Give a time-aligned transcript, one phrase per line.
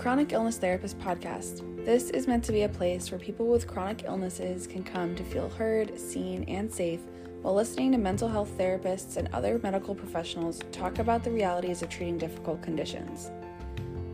[0.00, 1.84] Chronic Illness Therapist podcast.
[1.84, 5.22] This is meant to be a place where people with chronic illnesses can come to
[5.22, 7.00] feel heard, seen, and safe
[7.42, 11.90] while listening to mental health therapists and other medical professionals talk about the realities of
[11.90, 13.30] treating difficult conditions.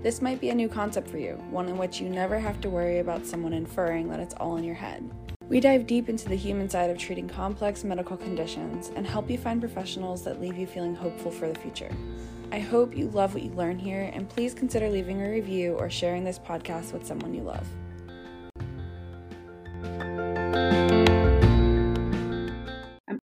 [0.02, 2.68] This might be a new concept for you, one in which you never have to
[2.68, 5.08] worry about someone inferring that it's all in your head.
[5.48, 9.38] We dive deep into the human side of treating complex medical conditions and help you
[9.38, 11.92] find professionals that leave you feeling hopeful for the future.
[12.52, 15.90] I hope you love what you learn here, and please consider leaving a review or
[15.90, 17.66] sharing this podcast with someone you love.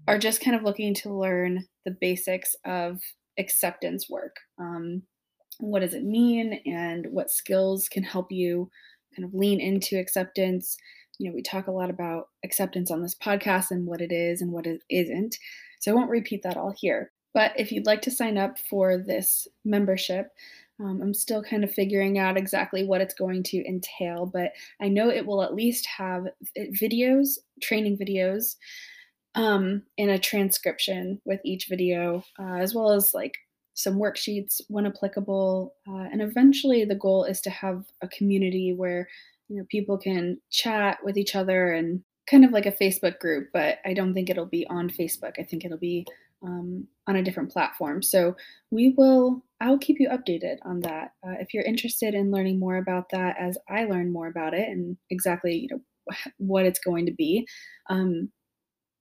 [0.08, 3.00] Are just kind of looking to learn the basics of
[3.40, 4.36] acceptance work.
[4.60, 5.04] Um,
[5.60, 8.70] what does it mean, and what skills can help you
[9.16, 10.76] kind of lean into acceptance?
[11.20, 14.42] You know, we talk a lot about acceptance on this podcast and what it is
[14.42, 15.38] and what it isn't.
[15.80, 17.12] So I won't repeat that all here.
[17.34, 20.32] But if you'd like to sign up for this membership,
[20.82, 24.51] um, I'm still kind of figuring out exactly what it's going to entail, but
[24.82, 28.55] I know it will at least have videos, training videos,
[29.35, 33.38] um, and a transcription with each video, uh, as well as like
[33.76, 35.76] some worksheets when applicable.
[35.88, 39.07] Uh, and eventually, the goal is to have a community where
[39.49, 43.49] you know people can chat with each other and kind of like a Facebook group.
[43.54, 45.34] But I don't think it'll be on Facebook.
[45.40, 46.05] I think it'll be
[46.44, 48.02] um, on a different platform.
[48.02, 48.36] So
[48.72, 51.14] we will, I'll keep you updated on that.
[51.26, 54.68] Uh, if you're interested in learning more about that as I learn more about it
[54.68, 57.48] and exactly, you know, what it's going to be,
[57.90, 58.32] um,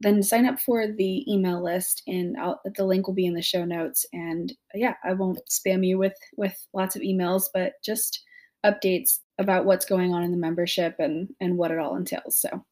[0.00, 3.42] then sign up for the email list and I'll, the link will be in the
[3.42, 4.06] show notes.
[4.12, 8.24] And uh, yeah, I won't spam you with, with lots of emails, but just
[8.64, 12.38] updates about what's going on in the membership and, and what it all entails.
[12.38, 12.64] So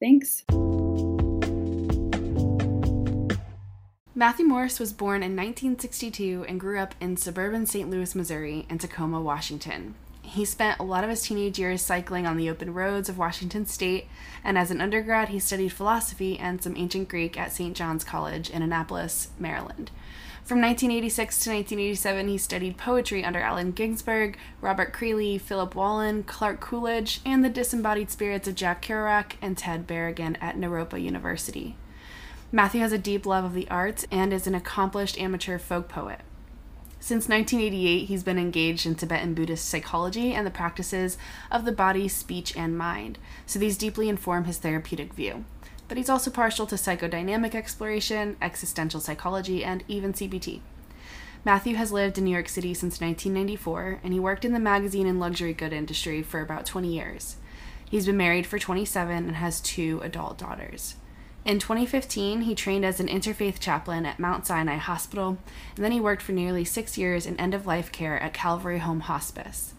[0.00, 0.44] thanks.
[4.18, 7.90] Matthew Morse was born in 1962 and grew up in suburban St.
[7.90, 9.94] Louis, Missouri, and Tacoma, Washington.
[10.22, 13.66] He spent a lot of his teenage years cycling on the open roads of Washington
[13.66, 14.06] state,
[14.42, 17.76] and as an undergrad, he studied philosophy and some ancient Greek at St.
[17.76, 19.90] John's College in Annapolis, Maryland.
[20.42, 26.60] From 1986 to 1987, he studied poetry under Allen Ginsberg, Robert Creeley, Philip Whalen, Clark
[26.60, 31.76] Coolidge, and the disembodied spirits of Jack Kerouac and Ted Berrigan at Naropa University.
[32.52, 36.20] Matthew has a deep love of the arts and is an accomplished amateur folk poet.
[37.00, 41.18] Since 1988, he's been engaged in Tibetan Buddhist psychology and the practices
[41.50, 45.44] of the body, speech, and mind, so these deeply inform his therapeutic view.
[45.88, 50.60] But he's also partial to psychodynamic exploration, existential psychology, and even CBT.
[51.44, 55.06] Matthew has lived in New York City since 1994, and he worked in the magazine
[55.06, 57.36] and luxury good industry for about 20 years.
[57.88, 60.96] He's been married for 27 and has two adult daughters.
[61.46, 65.38] In 2015, he trained as an interfaith chaplain at Mount Sinai Hospital,
[65.76, 68.80] and then he worked for nearly six years in end of life care at Calvary
[68.80, 69.72] Home Hospice.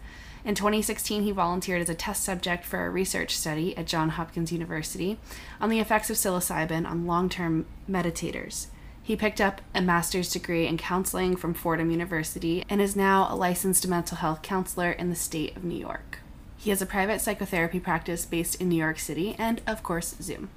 [0.46, 4.50] In 2016, he volunteered as a test subject for a research study at Johns Hopkins
[4.50, 5.18] University
[5.60, 8.68] on the effects of psilocybin on long term meditators.
[9.02, 13.36] He picked up a master's degree in counseling from Fordham University and is now a
[13.36, 16.20] licensed mental health counselor in the state of New York.
[16.56, 20.48] He has a private psychotherapy practice based in New York City and, of course, Zoom.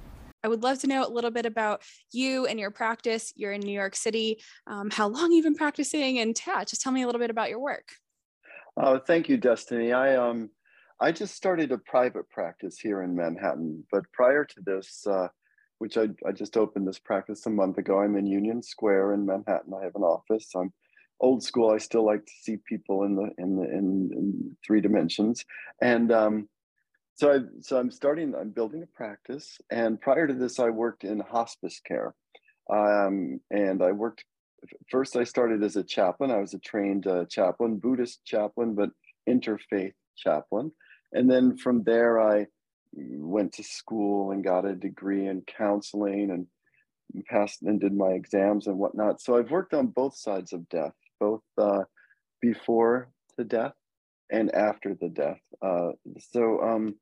[0.44, 3.32] I would love to know a little bit about you and your practice.
[3.36, 4.40] You're in New York City.
[4.66, 7.48] Um, how long you've been practicing, and yeah, just tell me a little bit about
[7.48, 7.88] your work.
[8.76, 9.92] Oh, thank you, Destiny.
[9.92, 10.50] I um,
[11.00, 15.28] I just started a private practice here in Manhattan, but prior to this, uh,
[15.78, 19.26] which I, I just opened this practice a month ago, I'm in Union Square in
[19.26, 19.74] Manhattan.
[19.74, 20.50] I have an office.
[20.56, 20.72] I'm
[21.20, 21.70] old school.
[21.70, 25.44] I still like to see people in the in the in, in three dimensions,
[25.80, 26.48] and um,
[27.22, 28.34] so I so I'm starting.
[28.34, 32.16] I'm building a practice, and prior to this, I worked in hospice care,
[32.68, 34.24] um, and I worked.
[34.90, 36.32] First, I started as a chaplain.
[36.32, 38.90] I was a trained uh, chaplain, Buddhist chaplain, but
[39.30, 40.72] interfaith chaplain,
[41.12, 42.48] and then from there, I
[42.92, 48.66] went to school and got a degree in counseling and passed and did my exams
[48.66, 49.20] and whatnot.
[49.20, 51.84] So I've worked on both sides of death, both uh,
[52.40, 53.74] before the death
[54.32, 55.40] and after the death.
[55.64, 55.90] Uh,
[56.32, 56.96] so um,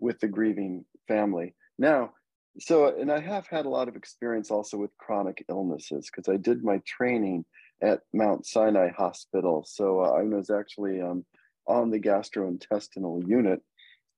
[0.00, 1.54] with the grieving family.
[1.78, 2.12] Now,
[2.58, 6.36] so and I have had a lot of experience also with chronic illnesses because I
[6.36, 7.44] did my training
[7.82, 9.64] at Mount Sinai Hospital.
[9.66, 11.24] So uh, I was actually um,
[11.66, 13.62] on the gastrointestinal unit.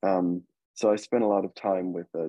[0.02, 0.43] Um,
[0.75, 2.28] so I spent a lot of time with uh,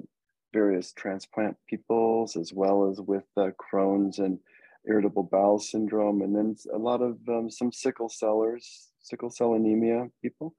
[0.52, 4.38] various transplant peoples as well as with uh, Crohn's and
[4.86, 10.10] irritable bowel syndrome, and then a lot of um, some sickle cellers, sickle cell anemia
[10.22, 10.54] people.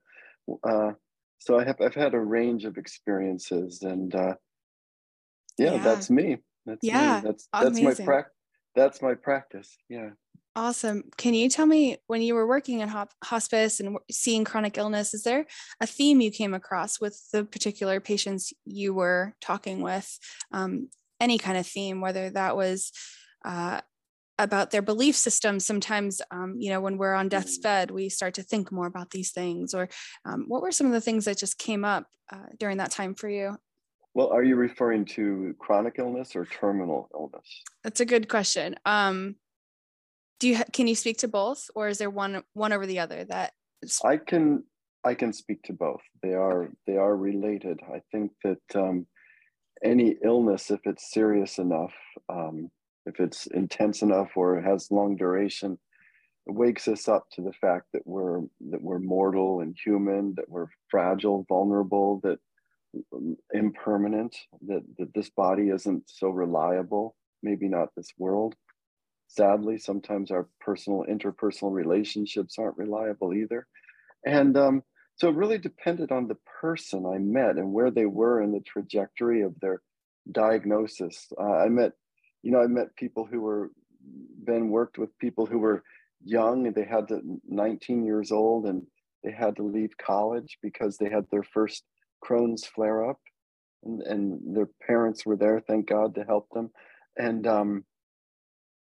[0.63, 0.93] Uh,
[1.39, 4.35] so I have I've had a range of experiences, and uh,
[5.59, 6.39] yeah, yeah, that's me.
[6.67, 7.29] That's yeah, me.
[7.29, 8.33] That's that's my practice.
[8.75, 9.77] That's my practice.
[9.89, 10.11] Yeah.
[10.57, 11.03] Awesome.
[11.17, 12.89] Can you tell me when you were working in
[13.25, 15.47] hospice and seeing chronic illness, is there
[15.81, 20.17] a theme you came across with the particular patients you were talking with?
[20.53, 20.91] Um,
[21.21, 22.93] any kind of theme, whether that was
[23.45, 23.81] uh,
[24.39, 25.61] about their belief system.
[25.61, 27.63] Sometimes, um, you know, when we're on death's mm.
[27.63, 29.75] bed, we start to think more about these things.
[29.75, 29.89] Or
[30.25, 33.15] um, what were some of the things that just came up uh, during that time
[33.15, 33.57] for you?
[34.15, 37.63] Well, are you referring to chronic illness or terminal illness?
[37.83, 38.77] That's a good question.
[38.85, 39.37] Um,
[40.41, 43.25] do you can you speak to both, or is there one one over the other
[43.25, 43.53] that?
[43.83, 44.01] Is...
[44.05, 44.65] I can
[45.05, 46.03] I can speak to both.
[46.23, 47.81] They are they are related.
[47.93, 49.07] I think that um,
[49.83, 51.95] any illness, if it's serious enough,
[52.29, 52.71] um,
[53.07, 55.79] if it's intense enough or has long duration,
[56.47, 58.41] it wakes us up to the fact that we're
[58.71, 62.39] that we're mortal and human, that we're fragile, vulnerable, that
[63.13, 64.37] um, impermanent,
[64.67, 68.55] that, that this body isn't so reliable, maybe not this world.
[69.29, 73.67] Sadly, sometimes our personal interpersonal relationships aren't reliable either.
[74.25, 74.83] And um,
[75.17, 78.61] so it really depended on the person I met and where they were in the
[78.61, 79.83] trajectory of their
[80.31, 81.27] diagnosis.
[81.39, 81.93] Uh, I met
[82.45, 83.71] you know, I met people who were,
[84.45, 85.83] Ben worked with people who were
[86.23, 88.87] young and they had to 19 years old and
[89.23, 91.85] they had to leave college because they had their first
[92.23, 93.19] Crohn's flare up
[93.83, 96.71] and, and their parents were there, thank God, to help them.
[97.17, 97.85] And, um,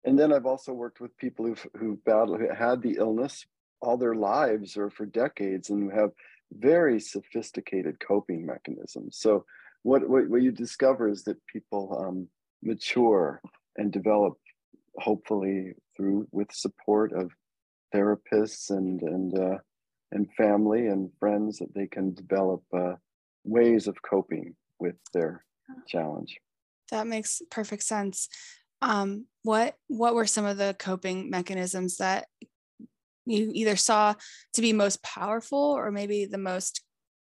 [0.04, 3.45] and then I've also worked with people who've, who battled, who had the illness
[3.81, 6.12] all their lives or for decades and have
[6.51, 9.18] very sophisticated coping mechanisms.
[9.18, 9.45] So
[9.83, 12.27] what, what, what you discover is that people, um,
[12.63, 13.42] mature
[13.77, 14.33] and develop
[14.98, 17.31] hopefully through with support of
[17.94, 19.57] therapists and and uh,
[20.12, 22.94] and family and friends that they can develop uh,
[23.44, 25.44] ways of coping with their
[25.88, 26.38] challenge.
[26.92, 28.30] That makes perfect sense.
[28.81, 32.27] Um, what what were some of the coping mechanisms that
[33.25, 34.16] you either saw
[34.54, 36.81] to be most powerful or maybe the most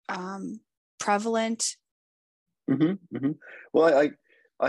[0.07, 0.59] um,
[0.99, 1.75] prevalent?
[2.69, 3.31] Mm-hmm, mm-hmm.
[3.73, 4.11] well I, I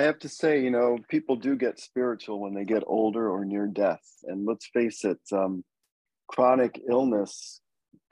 [0.02, 3.66] have to say, you know, people do get spiritual when they get older or near
[3.66, 4.04] death.
[4.24, 5.64] And let's face it, um,
[6.28, 7.60] chronic illness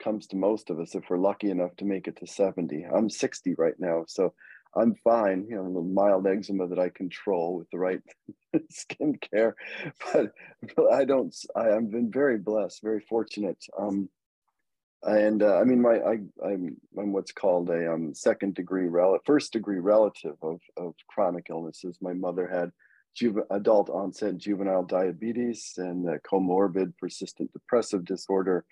[0.03, 2.85] comes to most of us if we're lucky enough to make it to 70.
[2.93, 4.33] I'm 60 right now, so
[4.75, 5.47] I'm fine.
[5.49, 8.01] You know, a mild eczema that I control with the right
[8.55, 9.53] skincare,
[10.13, 10.31] but,
[10.75, 11.35] but I don't.
[11.55, 13.57] I, I've been very blessed, very fortunate.
[13.77, 14.09] Um,
[15.03, 19.17] and uh, I mean, my I I'm I'm what's called a um, second degree rel
[19.25, 21.97] first degree relative of of chronic illnesses.
[22.01, 22.71] My mother had
[23.15, 28.65] juve- adult onset juvenile diabetes and comorbid persistent depressive disorder,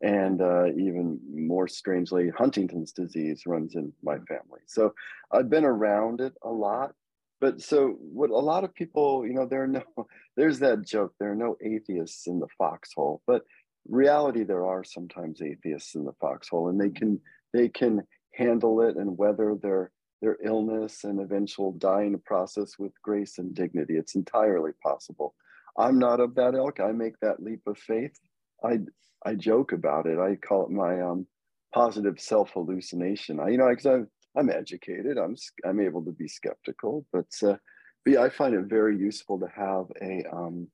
[0.00, 4.60] and uh, even more strangely, Huntington's disease runs in my family.
[4.66, 4.94] So
[5.32, 6.94] I've been around it a lot.
[7.40, 9.82] But so what a lot of people, you know, there are no,
[10.36, 13.42] there's that joke, there are no atheists in the foxhole, but
[13.88, 17.20] reality there are sometimes atheists in the foxhole and they can
[17.52, 18.02] they can
[18.34, 19.90] handle it and weather their
[20.24, 23.96] their illness and eventual dying process with grace and dignity.
[23.96, 25.34] It's entirely possible.
[25.78, 26.80] I'm not of that ilk.
[26.80, 28.18] I make that leap of faith.
[28.64, 28.78] I
[29.24, 30.18] i joke about it.
[30.18, 31.26] I call it my um
[31.74, 35.18] positive self hallucination i you know because i'm i'm educated.
[35.18, 37.56] I'm i'm able to be skeptical but uh
[38.04, 40.68] but yeah, i find it very useful to have a um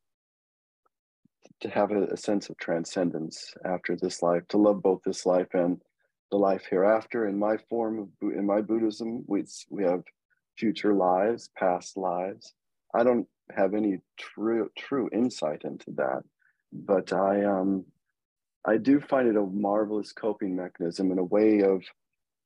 [1.61, 5.49] to have a, a, sense of transcendence after this life, to love both this life
[5.55, 5.81] and
[6.31, 7.26] the life hereafter.
[7.26, 10.02] In my form of in my Buddhism, we we have
[10.57, 12.55] future lives, past lives.
[12.95, 16.23] I don't have any true true insight into that,
[16.73, 17.85] but I um
[18.64, 21.83] I do find it a marvelous coping mechanism and a way of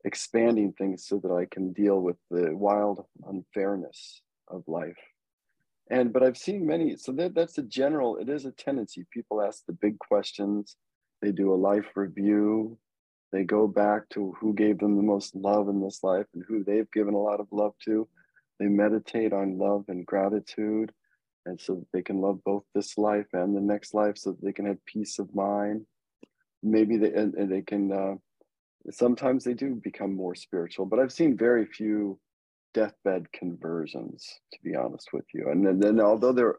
[0.04, 4.96] expanding things so that I can deal with the wild unfairness of life
[5.90, 9.04] and but i've seen many so that, that's a general it is a tendency.
[9.12, 10.76] People ask the big questions.
[11.20, 12.78] They do a life review.
[13.32, 16.62] They go back to who gave them the most love in this life and who
[16.62, 18.06] they've given a lot of love to.
[18.60, 20.92] They meditate on love and gratitude
[21.46, 24.66] and so they can love both this life and the next life so they can
[24.66, 25.84] have peace of mind.
[26.62, 28.14] Maybe they and, and they can uh,
[28.90, 32.18] sometimes they do become more spiritual but i've seen very few
[32.74, 35.48] deathbed conversions, to be honest with you.
[35.50, 36.56] And then, then although there,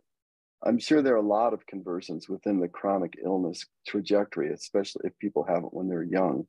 [0.63, 5.19] I'm sure there are a lot of conversions within the chronic illness trajectory, especially if
[5.19, 6.47] people have it when they're young.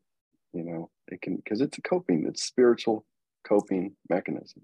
[0.53, 3.05] You know, it can because it's a coping, it's spiritual
[3.47, 4.63] coping mechanism.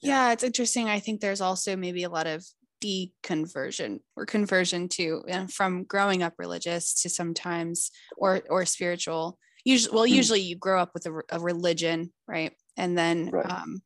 [0.00, 0.88] Yeah, it's interesting.
[0.88, 2.44] I think there's also maybe a lot of
[2.82, 9.94] deconversion or conversion to and from growing up religious to sometimes or or spiritual usually
[9.94, 10.10] well mm.
[10.10, 13.50] usually you grow up with a, a religion right and then right.
[13.50, 13.80] um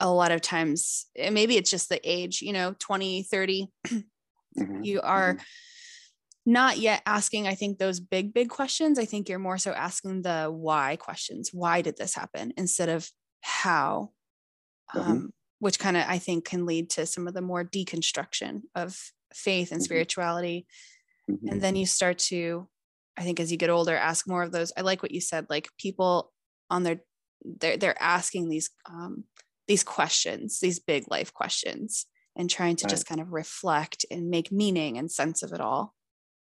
[0.00, 4.82] a lot of times maybe it's just the age you know 20 30 mm-hmm.
[4.82, 5.42] you are mm-hmm.
[6.46, 8.98] not yet asking, I think, those big, big questions.
[8.98, 11.50] I think you're more so asking the why questions.
[11.52, 13.10] Why did this happen instead of
[13.42, 14.12] how?
[14.94, 15.10] Mm-hmm.
[15.10, 18.96] Um, which kind of I think can lead to some of the more deconstruction of
[19.34, 19.84] faith and Mhm.
[19.84, 20.66] spirituality.
[21.28, 21.50] Mhm.
[21.52, 22.68] And then you start to,
[23.16, 24.72] I think, as you get older, ask more of those.
[24.76, 25.46] I like what you said.
[25.50, 26.32] Like people
[26.70, 27.00] on their,
[27.44, 29.24] they're they're asking these um,
[29.68, 34.50] these questions, these big life questions, and trying to just kind of reflect and make
[34.50, 35.94] meaning and sense of it all.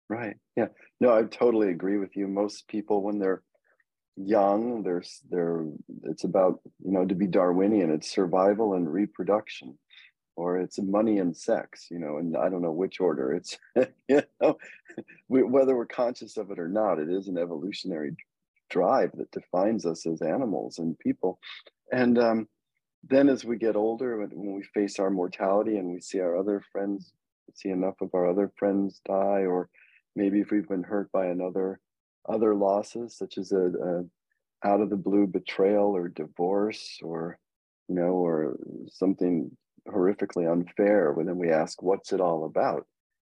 [0.09, 0.35] Right.
[0.55, 0.67] Yeah.
[0.99, 2.27] No, I totally agree with you.
[2.27, 3.41] Most people, when they're
[4.15, 5.65] young, there's they're
[6.03, 7.91] it's about you know to be Darwinian.
[7.91, 9.77] It's survival and reproduction,
[10.35, 11.87] or it's money and sex.
[11.89, 13.33] You know, and I don't know which order.
[13.33, 13.57] It's
[14.09, 14.57] you know
[15.29, 16.99] we, whether we're conscious of it or not.
[16.99, 18.11] It is an evolutionary
[18.69, 21.39] drive that defines us as animals and people.
[21.91, 22.47] And um,
[23.03, 26.37] then as we get older, when, when we face our mortality and we see our
[26.37, 27.13] other friends,
[27.53, 29.69] see enough of our other friends die, or
[30.15, 31.79] maybe if we've been hurt by another
[32.29, 34.03] other losses such as a, a
[34.65, 37.37] out of the blue betrayal or divorce or
[37.89, 38.55] you know or
[38.89, 39.51] something
[39.89, 42.87] horrifically unfair well, then we ask what's it all about?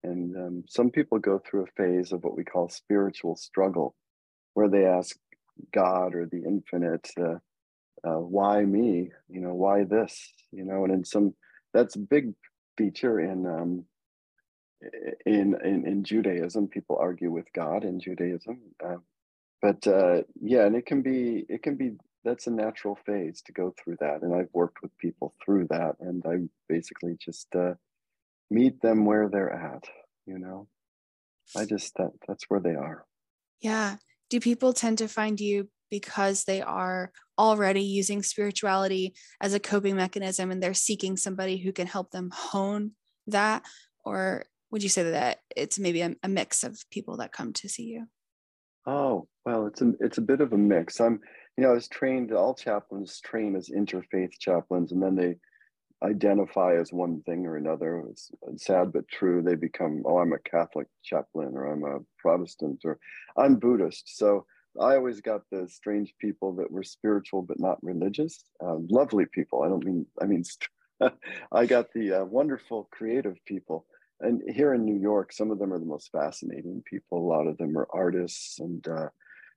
[0.03, 3.95] And um, some people go through a phase of what we call spiritual struggle
[4.53, 5.17] where they ask
[5.73, 7.35] god or the infinite uh,
[8.03, 11.33] uh, why me you know why this you know and in some
[11.73, 12.33] that's a big
[12.77, 13.85] feature in um,
[15.25, 18.97] in, in in Judaism, people argue with God in Judaism, uh,
[19.61, 21.91] but uh, yeah, and it can be it can be
[22.23, 25.95] that's a natural phase to go through that, and I've worked with people through that,
[25.99, 27.73] and I basically just uh,
[28.49, 29.85] meet them where they're at.
[30.25, 30.67] You know,
[31.55, 33.05] I just that that's where they are.
[33.61, 33.97] Yeah.
[34.29, 39.95] Do people tend to find you because they are already using spirituality as a coping
[39.95, 42.91] mechanism and they're seeking somebody who can help them hone
[43.27, 43.63] that?
[44.03, 47.69] Or would you say that it's maybe a, a mix of people that come to
[47.69, 48.07] see you?
[48.85, 50.99] Oh well, it's a it's a bit of a mix.
[50.99, 51.21] I'm
[51.57, 52.33] you know I was trained.
[52.33, 55.35] All chaplains train as interfaith chaplains, and then they
[56.03, 58.03] identify as one thing or another.
[58.09, 59.41] It's sad but true.
[59.41, 62.99] They become, oh, I'm a Catholic chaplain, or I'm a Protestant, or
[63.37, 64.17] I'm Buddhist.
[64.17, 64.45] So
[64.79, 68.43] I always got the strange people that were spiritual but not religious.
[68.63, 69.63] Uh, lovely people.
[69.63, 70.43] I don't mean, I mean,
[71.51, 73.85] I got the uh, wonderful creative people.
[74.19, 77.17] And here in New York, some of them are the most fascinating people.
[77.17, 79.09] A lot of them are artists, and uh,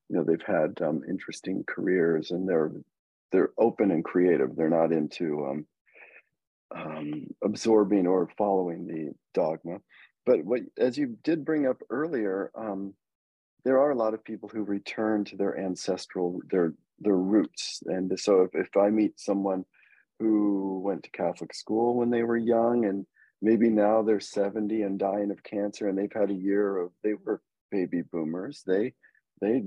[0.09, 2.73] you know they've had um, interesting careers, and they're
[3.31, 4.57] they're open and creative.
[4.57, 5.67] They're not into um,
[6.75, 9.79] um, absorbing or following the dogma.
[10.25, 12.95] But what, as you did bring up earlier, um,
[13.67, 17.83] there are a lot of people who return to their ancestral their their roots.
[17.87, 19.65] And so, if, if I meet someone
[20.21, 23.07] who went to Catholic school when they were young, and
[23.43, 27.15] maybe now they're seventy and dying of cancer, and they've had a year of they
[27.15, 28.95] were baby boomers, they
[29.41, 29.65] they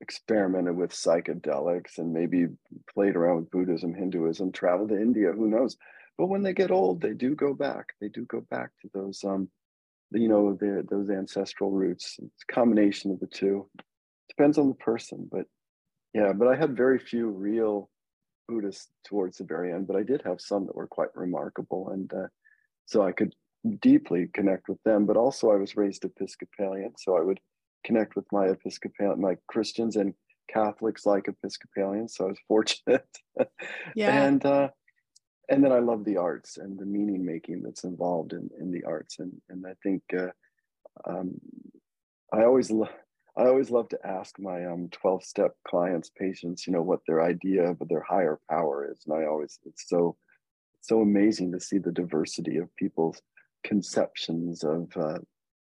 [0.00, 2.46] experimented with psychedelics and maybe
[2.94, 5.76] played around with Buddhism, Hinduism, traveled to India, who knows?
[6.18, 9.24] but when they get old they do go back they do go back to those
[9.24, 9.48] um
[10.12, 12.16] you know their those ancestral roots.
[12.22, 13.68] It's a combination of the two.
[14.28, 15.46] Depends on the person but
[16.14, 17.90] yeah but i had very few real
[18.48, 22.12] buddhists towards the very end but i did have some that were quite remarkable and
[22.12, 22.26] uh,
[22.86, 23.34] so i could
[23.80, 27.40] deeply connect with them but also i was raised episcopalian so i would
[27.84, 30.14] connect with my episcopalian my christians and
[30.48, 33.06] catholics like episcopalians so i was fortunate.
[33.94, 34.24] Yeah.
[34.24, 34.68] and uh
[35.48, 38.84] and then I love the arts and the meaning making that's involved in, in the
[38.84, 39.18] arts.
[39.18, 40.28] And, and I think uh,
[41.06, 41.40] um,
[42.32, 42.88] I always lo-
[43.36, 47.22] I always love to ask my um, 12 step clients, patients, you know, what their
[47.22, 49.00] idea of their higher power is.
[49.06, 50.16] And I always, it's so,
[50.80, 53.22] so amazing to see the diversity of people's
[53.64, 55.18] conceptions of uh,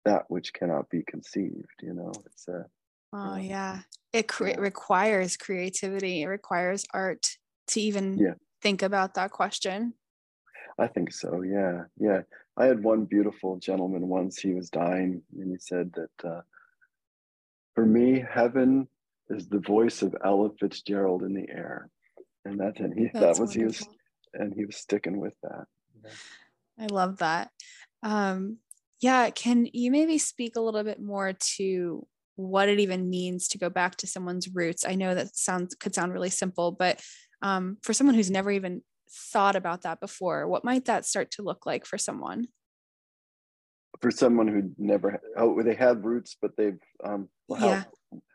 [0.07, 2.65] that which cannot be conceived, you know, it's uh,
[3.12, 3.43] Oh, Yeah.
[3.43, 3.81] yeah.
[4.12, 4.57] It cre- Yeah.
[4.59, 7.37] requires creativity, it requires art
[7.69, 8.35] to even Yeah.
[8.62, 9.95] Think about that question.
[10.79, 11.43] I think so.
[11.43, 11.85] Yeah.
[11.99, 12.23] Yeah.
[12.57, 16.40] I had one beautiful gentleman once, he was dying, and he said that uh,
[17.75, 18.88] for me, heaven
[19.29, 21.88] is the voice of Ella Fitzgerald in the air.
[22.45, 23.87] And that, and he, that That's was, he was,
[24.35, 25.64] and he was sticking with that.
[26.79, 27.50] I love that.
[28.02, 28.59] Um,
[29.00, 33.59] yeah, can you maybe speak a little bit more to what it even means to
[33.59, 34.85] go back to someone's roots?
[34.87, 37.00] I know that sounds could sound really simple, but
[37.43, 41.43] um, for someone who's never even thought about that before, what might that start to
[41.43, 42.49] look like for someone?
[44.01, 47.85] For someone who never, oh, they have roots, but they've, um, Yeah.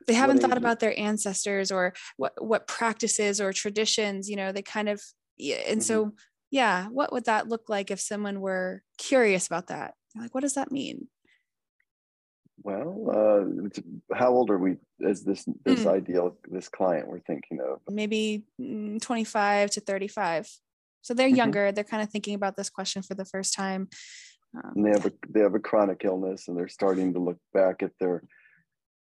[0.08, 4.62] They haven't thought about their ancestors or what what practices or traditions, you know, they
[4.62, 5.02] kind of
[5.38, 5.84] yeah, and Mhm.
[5.84, 6.12] so
[6.52, 9.96] yeah, what would that look like if someone were curious about that?
[10.16, 11.10] Like, what does that mean?
[12.66, 14.78] Well, uh, how old are we?
[15.00, 15.88] Is this this mm.
[15.88, 17.80] ideal this client we're thinking of?
[17.88, 20.50] Maybe mm, 25 to 35.
[21.04, 21.36] So they're mm-hmm.
[21.36, 21.72] younger.
[21.72, 23.88] They're kind of thinking about this question for the first time.
[24.58, 27.38] Um, and they have a they have a chronic illness, and they're starting to look
[27.54, 28.24] back at their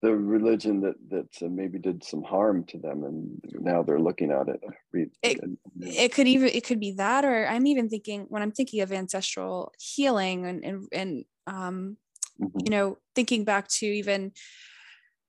[0.03, 4.29] the religion that that uh, maybe did some harm to them and now they're looking
[4.29, 4.59] at it
[4.93, 5.39] it,
[5.81, 8.91] it could even it could be that or i'm even thinking when i'm thinking of
[8.91, 11.97] ancestral healing and and, and um
[12.41, 12.59] mm-hmm.
[12.63, 14.31] you know thinking back to even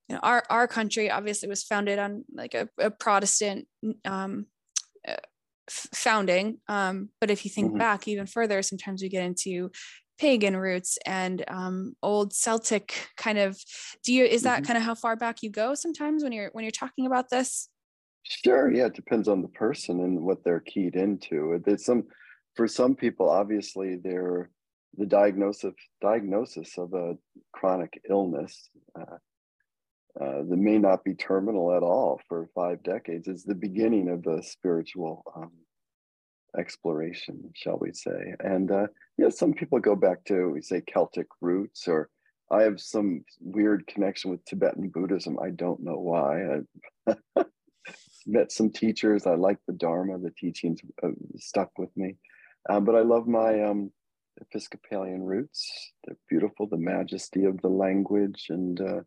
[0.08, 3.66] you know our our country obviously was founded on like a, a protestant
[4.04, 4.46] um
[5.06, 5.14] uh,
[5.68, 7.78] founding um but if you think mm-hmm.
[7.78, 9.70] back even further sometimes we get into
[10.18, 13.60] pagan roots and um, old Celtic kind of.
[14.04, 14.66] Do you is that mm-hmm.
[14.66, 17.68] kind of how far back you go sometimes when you're when you're talking about this?
[18.22, 18.72] Sure.
[18.72, 21.60] Yeah, it depends on the person and what they're keyed into.
[21.64, 22.04] There's some
[22.54, 24.50] for some people, obviously, they're
[24.96, 27.16] the diagnosis diagnosis of a
[27.52, 29.16] chronic illness uh,
[30.20, 34.26] uh, that may not be terminal at all for five decades is the beginning of
[34.26, 35.52] a spiritual um,
[36.58, 38.34] exploration, shall we say.
[38.40, 38.86] And uh,
[39.18, 42.08] yeah, some people go back to, we say, Celtic roots, or
[42.50, 45.38] I have some weird connection with Tibetan Buddhism.
[45.42, 46.62] I don't know why.
[47.06, 47.44] I
[48.26, 49.26] met some teachers.
[49.26, 52.16] I like the Dharma, the teachings uh, stuck with me.
[52.68, 53.92] Um, but I love my um,
[54.40, 55.92] Episcopalian roots.
[56.04, 59.00] They're beautiful, the majesty of the language and uh,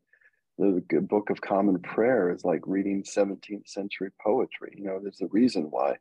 [0.57, 4.73] the Book of Common Prayer is like reading 17th century poetry.
[4.75, 5.97] You know, there's a reason why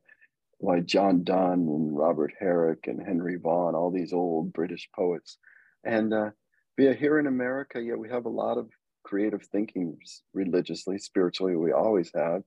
[0.58, 5.38] why John Donne and Robert Herrick and Henry Vaughan, all these old British poets.
[5.84, 6.30] And uh,
[6.76, 8.68] yeah, here in America, yeah, we have a lot of
[9.04, 9.96] creative thinking
[10.34, 12.42] religiously, spiritually, we always have.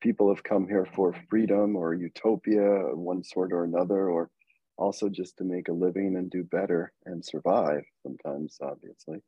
[0.00, 4.30] People have come here for freedom or utopia one sort or another, or
[4.78, 9.18] also just to make a living and do better and survive sometimes, obviously,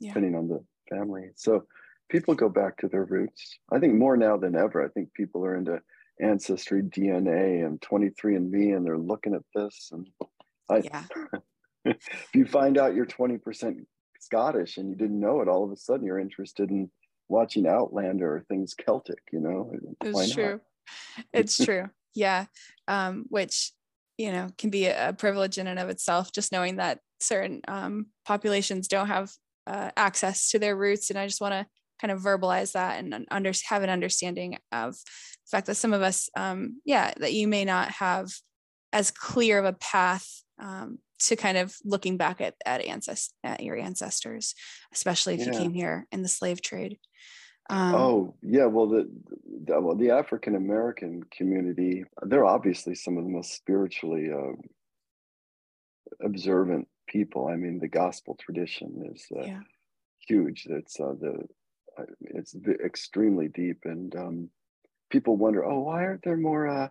[0.00, 0.10] yeah.
[0.10, 1.30] depending on the family.
[1.34, 1.66] So
[2.08, 3.58] people go back to their roots.
[3.70, 4.84] I think more now than ever.
[4.84, 5.80] I think people are into
[6.20, 9.90] ancestry DNA and 23andMe, and they're looking at this.
[9.92, 10.08] And
[10.70, 11.04] I, yeah.
[11.84, 13.84] if you find out you're 20%
[14.20, 16.90] Scottish and you didn't know it, all of a sudden you're interested in
[17.28, 19.72] watching Outlander or things Celtic, you know?
[20.02, 20.60] It's true.
[21.32, 21.88] It's true.
[22.14, 22.46] Yeah.
[22.88, 23.72] Um, which,
[24.22, 28.06] you know, can be a privilege in and of itself, just knowing that certain um,
[28.24, 29.32] populations don't have
[29.66, 31.10] uh, access to their roots.
[31.10, 31.66] And I just want to
[32.00, 36.02] kind of verbalize that and under, have an understanding of the fact that some of
[36.02, 38.30] us, um, yeah, that you may not have
[38.92, 40.28] as clear of a path
[40.60, 44.54] um, to kind of looking back at at, ancest- at your ancestors,
[44.92, 45.46] especially if yeah.
[45.46, 46.98] you came here in the slave trade.
[47.70, 49.08] Um, oh yeah, well the,
[49.64, 54.52] the well the African American community, they're obviously some of the most spiritually uh,
[56.24, 57.48] observant people.
[57.48, 59.60] I mean, the gospel tradition is uh, yeah.
[60.26, 60.66] huge.
[60.68, 61.46] It's uh, the
[62.20, 64.50] it's extremely deep and um,
[65.10, 66.88] people wonder oh why aren't there more uh,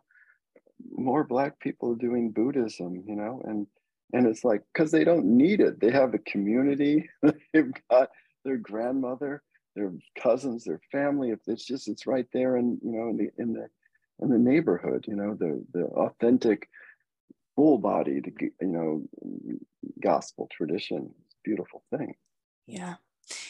[0.91, 3.67] more black people doing buddhism you know and
[4.13, 7.09] and it's like because they don't need it they have a community
[7.53, 8.09] they've got
[8.43, 9.41] their grandmother
[9.75, 13.29] their cousins their family if it's just it's right there and you know in the
[13.37, 13.67] in the
[14.21, 16.69] in the neighborhood you know the the authentic
[17.55, 19.03] full bodied you know
[20.01, 21.09] gospel tradition
[21.43, 22.13] beautiful thing
[22.67, 22.95] yeah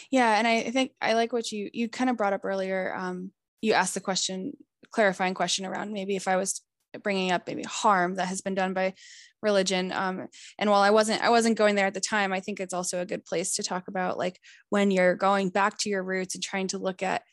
[0.10, 2.94] yeah, and I think I like what you you kind of brought up earlier.
[2.96, 3.32] Um,
[3.62, 4.54] you asked the question,
[4.92, 6.62] clarifying question around maybe if I was
[7.04, 8.94] bringing up maybe harm that has been done by
[9.42, 9.92] religion.
[9.92, 10.28] Um,
[10.58, 13.02] and while I wasn't I wasn't going there at the time, I think it's also
[13.02, 16.44] a good place to talk about like when you're going back to your roots and
[16.44, 17.24] trying to look at,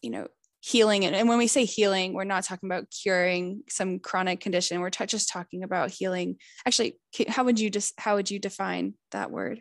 [0.00, 0.28] you know,
[0.60, 1.04] healing.
[1.04, 4.80] And, and when we say healing we're not talking about curing some chronic condition.
[4.80, 6.36] We're t- just talking about healing.
[6.66, 9.60] Actually how would you just how would you define that word?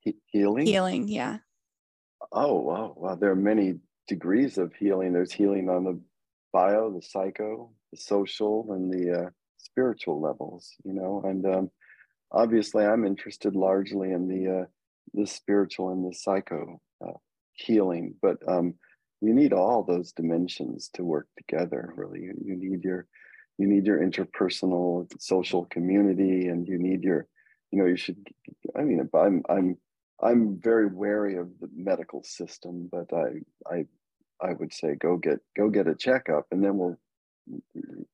[0.00, 0.66] He- healing?
[0.66, 1.38] Healing yeah.
[2.32, 2.94] Oh wow.
[2.96, 3.14] Wow.
[3.14, 5.12] There are many degrees of healing.
[5.12, 6.00] There's healing on the
[6.52, 9.30] bio the psycho the social and the uh,
[9.64, 11.70] spiritual levels you know and um,
[12.32, 14.64] obviously i'm interested largely in the uh,
[15.14, 17.12] the spiritual and the psycho uh,
[17.52, 18.74] healing but um,
[19.20, 23.06] you need all those dimensions to work together really you, you need your
[23.58, 27.26] you need your interpersonal social community and you need your
[27.70, 28.16] you know you should
[28.76, 29.76] i mean i'm i'm
[30.22, 33.86] I'm very wary of the medical system, but I I
[34.40, 36.98] I would say go get go get a checkup, and then we'll.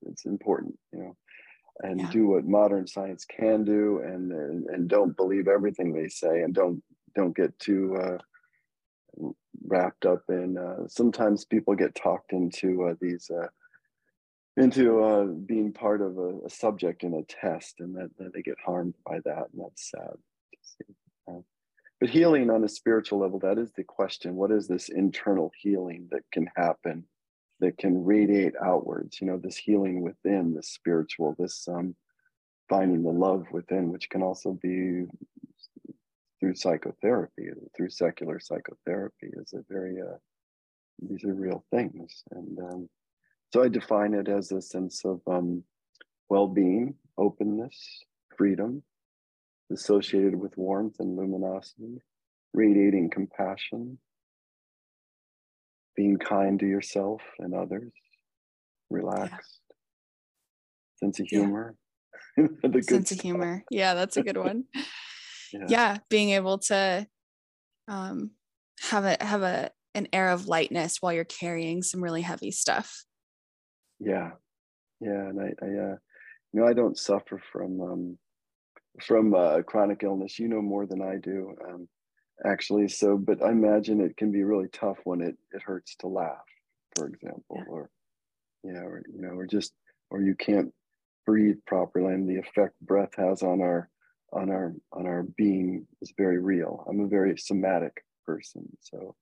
[0.06, 1.16] It's important, you know,
[1.81, 2.11] and yeah.
[2.11, 6.55] do what modern science can do, and, and and don't believe everything they say, and
[6.55, 6.83] don't
[7.15, 8.19] don't get too uh,
[9.67, 10.57] wrapped up in.
[10.57, 13.49] Uh, sometimes people get talked into uh, these uh,
[14.57, 18.43] into uh, being part of a, a, subject in a test, and that, that, they
[18.43, 21.43] get harmed by that, and that's sad.
[22.01, 24.35] but healing on a spiritual level, that is the question.
[24.35, 27.05] What is this internal healing that can happen,
[27.61, 29.21] that can radiate outwards?
[29.21, 31.95] You know, this healing within, this spiritual, this um,
[32.69, 35.05] finding the love within, which can also be
[36.38, 40.16] through psychotherapy, through secular psychotherapy, is a very, uh,
[41.09, 42.23] these are real things.
[42.31, 42.88] And um,
[43.53, 45.62] so I define it as a sense of um,
[46.29, 48.05] well being, openness,
[48.37, 48.83] freedom,
[49.73, 52.03] associated with warmth and luminosity,
[52.53, 53.99] radiating compassion,
[55.96, 57.92] being kind to yourself and others,
[58.90, 61.06] relaxed, yeah.
[61.06, 61.74] sense of humor.
[62.37, 62.46] Yeah.
[62.62, 63.64] the sense of humor.
[63.70, 64.64] Yeah, that's a good one.
[65.52, 65.66] yeah.
[65.68, 65.96] yeah.
[66.11, 67.06] being able to
[67.88, 68.32] um,
[68.90, 73.04] have a have a an air of lightness while you're carrying some really heavy stuff.
[73.98, 74.32] Yeah,
[75.00, 75.96] yeah, and I, I uh,
[76.52, 78.18] you know, I don't suffer from um,
[79.02, 80.38] from uh, chronic illness.
[80.38, 81.88] You know more than I do, um,
[82.44, 82.88] actually.
[82.88, 86.44] So, but I imagine it can be really tough when it it hurts to laugh,
[86.96, 87.90] for example, or
[88.62, 89.72] yeah, or you know, or just
[90.11, 90.72] or you can't
[91.25, 93.88] breathe properly, and the effect breath has on our
[94.33, 96.85] on our on our being is very real.
[96.88, 99.14] I'm a very somatic person, so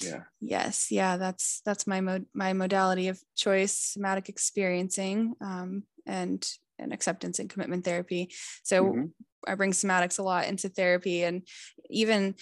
[0.00, 0.22] yeah.
[0.40, 6.46] Yes, yeah, that's that's my mod my modality of choice, somatic experiencing, um, and
[6.78, 8.30] and acceptance and commitment therapy.
[8.62, 9.04] So mm-hmm.
[9.46, 11.46] I bring somatics a lot into therapy and
[11.90, 12.34] even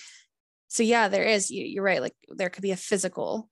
[0.68, 3.48] so yeah there is you're right like there could be a physical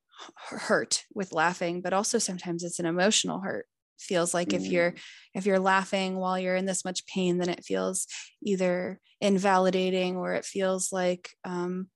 [0.48, 3.66] hurt with laughing but also sometimes it's an emotional hurt
[3.98, 4.64] feels like mm-hmm.
[4.64, 4.94] if you're
[5.35, 8.07] if you're laughing while you're in this much pain then it feels
[8.42, 11.88] either invalidating or it feels like um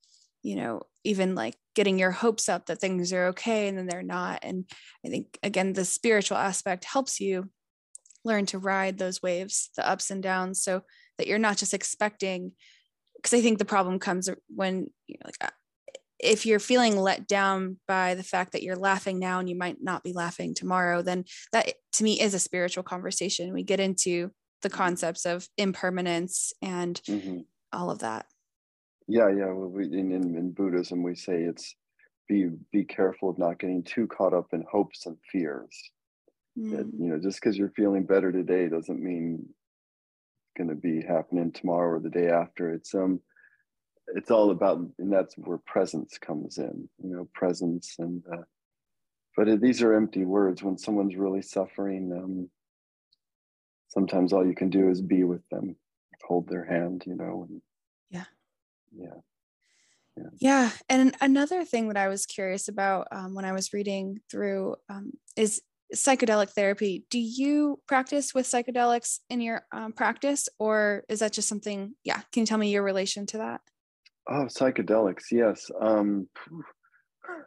[0.43, 4.03] you know even like getting your hopes up that things are okay and then they're
[4.03, 4.65] not and
[5.05, 7.49] i think again the spiritual aspect helps you
[8.27, 10.83] learn to ride those waves, the ups and downs, so
[11.17, 12.53] that you're not just expecting.
[13.17, 15.55] Because I think the problem comes when you know, like uh,
[16.19, 19.77] if you're feeling let down by the fact that you're laughing now and you might
[19.83, 23.53] not be laughing tomorrow, then that to me is a spiritual conversation.
[23.53, 24.31] We get into
[24.63, 27.41] the concepts of impermanence and mm-hmm.
[27.73, 28.27] all of that.
[29.07, 29.53] Yeah, yeah.
[29.53, 31.75] Well, we, in, in, in Buddhism, we say it's
[32.29, 35.91] be be careful of not getting too caught up in hopes and fears
[36.57, 36.93] that mm.
[36.99, 39.47] you know just because you're feeling better today doesn't mean
[40.57, 43.21] going to be happening tomorrow or the day after it's um
[44.15, 48.43] it's all about and that's where presence comes in you know presence and uh,
[49.37, 52.49] but these are empty words when someone's really suffering um
[53.89, 55.77] sometimes all you can do is be with them
[56.27, 57.61] hold their hand you know and
[58.11, 58.25] yeah
[58.97, 59.21] yeah
[60.17, 60.31] yeah.
[60.39, 60.71] yeah.
[60.89, 65.13] And another thing that I was curious about um, when I was reading through um,
[65.37, 65.61] is
[65.95, 67.05] psychedelic therapy.
[67.11, 72.21] Do you practice with psychedelics in your um, practice or is that just something yeah
[72.33, 73.61] can you tell me your relation to that?
[74.29, 76.29] Oh psychedelics yes um,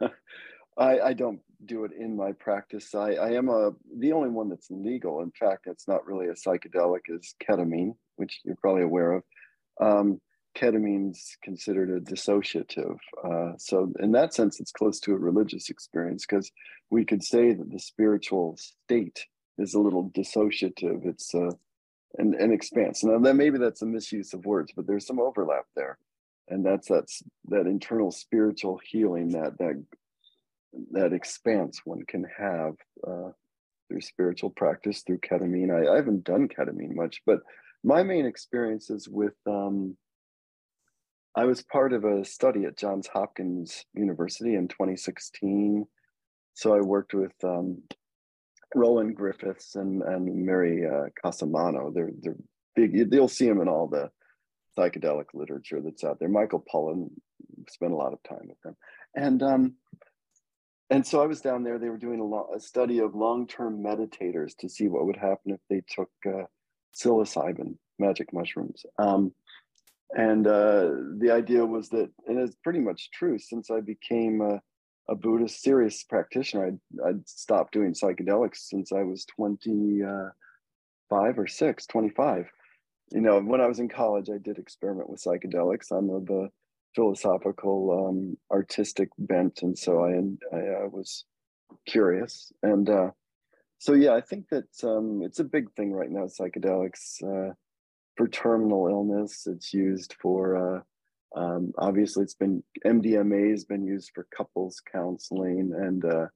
[0.78, 2.94] I, I don't do it in my practice.
[2.94, 5.20] I, I am a the only one that's legal.
[5.20, 9.22] In fact it's not really a psychedelic is ketamine which you're probably aware of.
[9.80, 10.20] Um,
[10.60, 12.98] ketamine's considered a dissociative.
[13.24, 16.50] Uh, so in that sense, it's close to a religious experience because
[16.90, 19.26] we could say that the spiritual state
[19.58, 21.06] is a little dissociative.
[21.06, 21.52] It's uh,
[22.18, 23.04] an, an expanse.
[23.04, 25.98] Now that maybe that's a misuse of words, but there's some overlap there.
[26.48, 29.84] And that's that's that internal spiritual healing, that that
[30.92, 32.74] that expanse one can have
[33.06, 33.30] uh,
[33.88, 35.70] through spiritual practice, through ketamine.
[35.70, 37.40] I, I haven't done ketamine much, but
[37.84, 39.96] my main experience is with um,
[41.36, 45.86] I was part of a study at Johns Hopkins University in 2016.
[46.54, 47.82] So I worked with um,
[48.74, 51.94] Roland Griffiths and, and Mary uh, Cosimano.
[51.94, 52.36] They're, they're
[52.74, 54.10] big, you'll see them in all the
[54.76, 56.28] psychedelic literature that's out there.
[56.28, 57.10] Michael Pollan
[57.68, 58.76] spent a lot of time with them.
[59.14, 59.74] And um,
[60.90, 61.78] and so I was down there.
[61.78, 65.52] They were doing a, lo- a study of long-term meditators to see what would happen
[65.52, 66.46] if they took uh,
[66.92, 68.84] psilocybin, magic mushrooms.
[68.98, 69.32] Um,
[70.16, 74.60] and uh, the idea was that, and it's pretty much true, since I became a,
[75.08, 81.86] a Buddhist serious practitioner, I'd, I'd, stopped doing psychedelics since I was 25 or 6,
[81.86, 82.46] 25.
[83.12, 85.92] You know, when I was in college, I did experiment with psychedelics.
[85.92, 86.48] I'm of a
[86.94, 91.24] philosophical, um, artistic bent, and so I, I, I was
[91.86, 92.52] curious.
[92.64, 93.10] And uh,
[93.78, 97.22] so, yeah, I think that um, it's a big thing right now, psychedelics.
[97.22, 97.54] Uh,
[98.20, 99.46] for terminal illness.
[99.46, 100.84] It's used for,
[101.34, 106.26] uh, um, obviously, it's been MDMA has been used for couples counseling, and uh,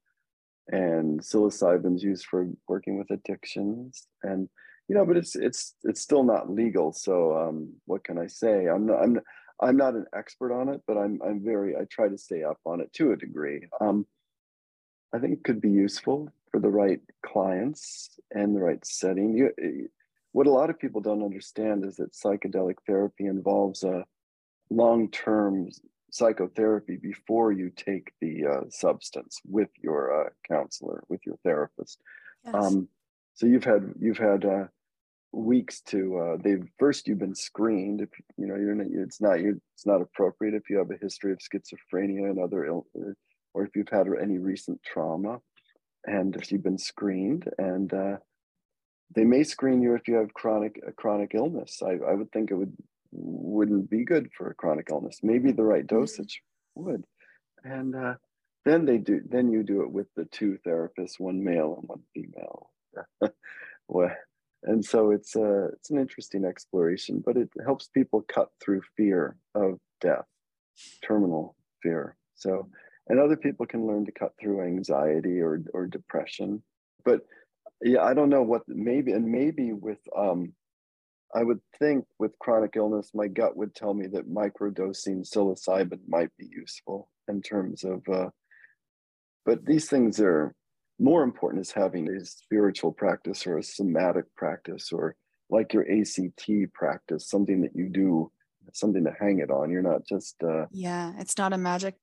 [0.69, 4.07] and psilocybin's used for working with addictions.
[4.23, 4.49] And
[4.89, 6.95] you know, but it's it's it's still not legal.
[6.95, 8.67] So um, what can I say?
[8.67, 9.21] I'm not, I'm
[9.61, 12.61] I'm not an expert on it, but I'm I'm very I try to stay up
[12.65, 13.69] on it to a degree.
[13.79, 14.07] Um,
[15.13, 19.37] I think it could be useful for the right clients and the right setting.
[19.37, 19.51] You,
[20.35, 24.05] what a lot of people don't understand is that psychedelic therapy involves a
[24.69, 25.69] long-term
[26.11, 32.01] psychotherapy before you take the uh, substance with your uh, counselor, with your therapist.
[32.45, 32.53] Yes.
[32.53, 32.89] Um,
[33.35, 34.65] so you've had you've had uh,
[35.31, 38.01] weeks to uh, they've first you've been screened.
[38.01, 40.99] If you know you're not, it's not you it's not appropriate if you have a
[41.01, 42.89] history of schizophrenia and other ill,
[43.55, 45.39] or if you've had any recent trauma,
[46.07, 48.17] and if you've been screened and uh,
[49.15, 51.83] they may screen you if you have chronic a chronic illness.
[51.83, 52.77] I, I would think it would
[53.13, 55.21] wouldn't be good for a chronic illness.
[55.23, 55.97] Maybe the right mm-hmm.
[55.97, 56.43] dosage
[56.75, 57.05] would,
[57.63, 58.15] and uh,
[58.65, 59.21] then they do.
[59.29, 62.71] Then you do it with the two therapists, one male and one female.
[64.65, 68.83] and so it's a uh, it's an interesting exploration, but it helps people cut through
[68.97, 70.27] fear of death,
[71.05, 72.17] terminal fear.
[72.35, 72.69] So,
[73.09, 76.63] and other people can learn to cut through anxiety or or depression.
[77.05, 77.21] But
[77.85, 80.55] yeah, I don't know what maybe and maybe with um,
[81.35, 86.31] I would think with chronic illness, my gut would tell me that microdosing psilocybin might
[86.39, 88.03] be useful in terms of.
[88.09, 88.31] Uh,
[89.45, 90.55] but these things are
[90.99, 95.17] more important is having a spiritual practice or a somatic practice or
[95.51, 98.31] like your ACT practice, something that you do,
[98.73, 99.71] something to hang it on.
[99.71, 101.97] You're not just uh, yeah, it's not a magic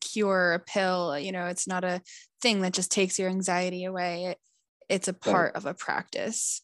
[0.00, 1.16] cure, a pill.
[1.16, 2.02] You know, it's not a
[2.42, 4.24] thing that just takes your anxiety away.
[4.24, 4.38] It,
[4.88, 5.56] it's a part right.
[5.56, 6.62] of a practice.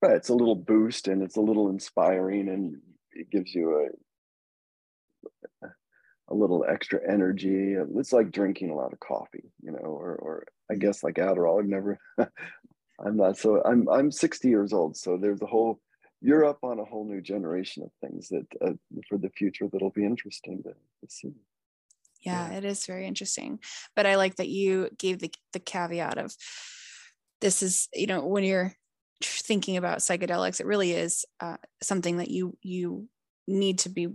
[0.00, 2.80] Right, it's a little boost and it's a little inspiring, and
[3.12, 3.88] it gives you
[5.62, 5.66] a
[6.32, 7.74] a little extra energy.
[7.96, 11.60] It's like drinking a lot of coffee, you know, or, or I guess like Adderall.
[11.60, 14.96] I've never, I'm not so, I'm, I'm 60 years old.
[14.96, 15.80] So there's a whole,
[16.22, 18.72] you're up on a whole new generation of things that uh,
[19.08, 21.32] for the future that'll be interesting to, to see.
[22.22, 23.58] Yeah, yeah, it is very interesting.
[23.94, 26.34] But I like that you gave the, the caveat of
[27.42, 28.72] this is, you know, when you're
[29.22, 33.08] thinking about psychedelics, it really is uh, something that you, you
[33.46, 34.08] need to be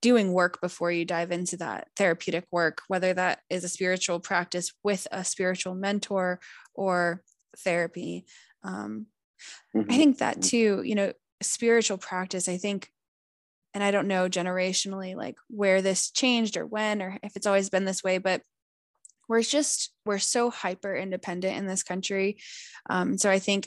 [0.00, 4.72] doing work before you dive into that therapeutic work, whether that is a spiritual practice
[4.82, 6.40] with a spiritual mentor
[6.74, 7.22] or
[7.58, 8.24] therapy.
[8.62, 9.06] Um,
[9.74, 9.90] mm-hmm.
[9.90, 10.48] I think that mm-hmm.
[10.48, 12.90] too, you know, spiritual practice, I think,
[13.74, 17.70] and I don't know generationally like where this changed or when or if it's always
[17.70, 18.42] been this way, but
[19.30, 22.36] we're just, we're so hyper independent in this country.
[22.90, 23.66] Um, so I think,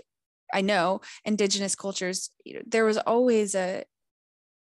[0.53, 3.83] I know indigenous cultures, you know, there was always a,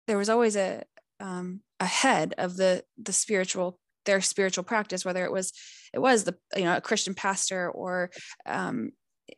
[0.07, 0.83] there was always a,
[1.21, 5.53] um, ahead of the the spiritual their spiritual practice whether it was
[5.93, 8.11] it was the you know a christian pastor or
[8.47, 8.91] um,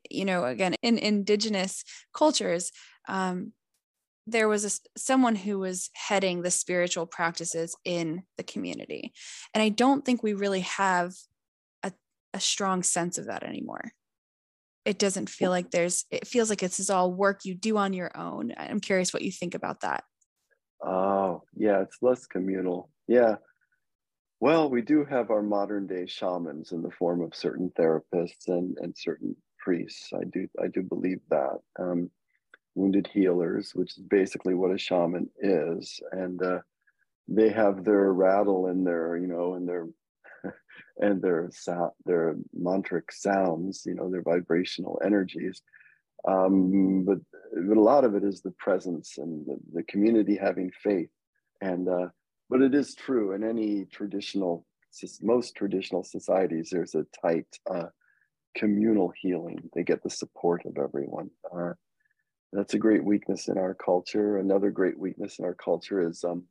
[0.09, 2.71] you know again in indigenous cultures
[3.09, 3.53] um,
[4.27, 9.13] there was a, someone who was heading the spiritual practices in the community
[9.55, 11.13] and i don't think we really have
[12.35, 13.93] a, strong sense of that anymore
[14.85, 17.93] it doesn't feel like there's it feels like this is all work you do on
[17.93, 20.05] your own i'm curious what you think about that
[20.83, 22.91] Oh, yeah, it's less communal.
[23.07, 23.37] Yeah.
[24.41, 28.77] Well, we do have our modern day shamans in the form of certain therapists and,
[28.79, 30.11] and certain priests.
[30.15, 31.59] I do I do believe that.
[31.79, 32.11] Um,
[32.77, 36.61] wounded healers, which is basically what a shaman is, and uh,
[37.29, 39.87] they have their rattle and their you know and their
[40.99, 45.63] and their sound their mantric sounds, you know, their vibrational energies
[46.27, 47.19] um, but,
[47.67, 51.09] but a lot of it is the presence and the, the community having faith.
[51.61, 52.09] And uh,
[52.49, 54.67] but it is true in any traditional,
[55.23, 57.87] most traditional societies, there's a tight uh,
[58.57, 59.71] communal healing.
[59.75, 61.31] They get the support of everyone.
[61.55, 61.75] Uh,
[62.53, 64.39] that's a great weakness in our culture.
[64.39, 66.45] Another great weakness in our culture is um,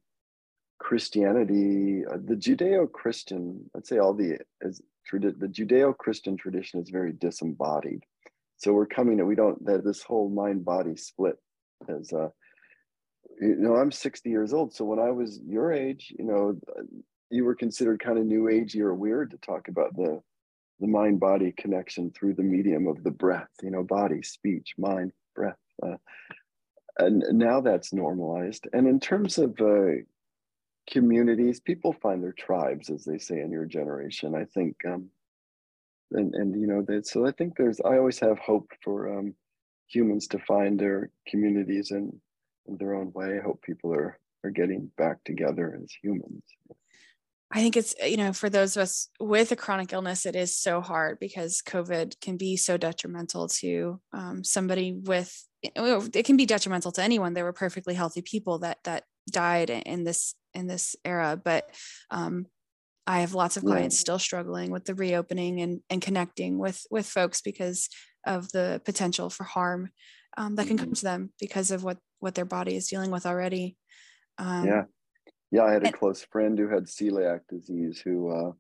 [0.80, 2.04] Christianity.
[2.06, 8.04] Uh, the Judeo-Christian, I'd say all the is the Judeo-Christian tradition is very disembodied
[8.60, 11.38] so we're coming we don't that this whole mind body split
[11.88, 12.30] as uh
[13.42, 16.60] you know i'm 60 years old so when i was your age you know
[17.32, 20.22] you were considered kind of new agey or weird to talk about the
[20.82, 25.12] the mind body connection through the medium of the breath you know body speech mind
[25.36, 25.96] breath uh,
[26.98, 29.92] and now that's normalized and in terms of uh,
[30.90, 35.08] communities people find their tribes as they say in your generation i think um,
[36.12, 39.36] and and you know that so i think there's i always have hope for um,
[39.90, 42.22] humans to find their communities in,
[42.68, 43.38] in their own way.
[43.38, 46.44] I hope people are are getting back together as humans.
[47.52, 50.56] I think it's you know for those of us with a chronic illness it is
[50.56, 56.46] so hard because covid can be so detrimental to um, somebody with it can be
[56.46, 57.34] detrimental to anyone.
[57.34, 61.70] There were perfectly healthy people that that died in this in this era but
[62.12, 62.46] um,
[63.08, 64.02] i have lots of clients yeah.
[64.02, 67.90] still struggling with the reopening and and connecting with with folks because
[68.26, 69.90] of the potential for harm
[70.38, 70.94] um, that can come mm-hmm.
[70.94, 73.78] to them because of what what their body is dealing with already.
[74.38, 74.84] Um, yeah.
[75.52, 78.52] Yeah i had a close friend who had celiac disease who uh,